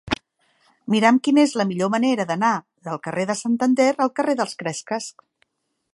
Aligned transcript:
Mira'm 0.93 1.19
quina 1.27 1.43
és 1.49 1.53
la 1.61 1.65
millor 1.73 1.91
manera 1.97 2.25
d'anar 2.31 2.51
del 2.89 2.99
carrer 3.07 3.29
de 3.33 3.39
Santander 3.45 3.89
al 4.07 4.13
carrer 4.21 4.39
dels 4.41 4.61
Cresques. 4.63 5.15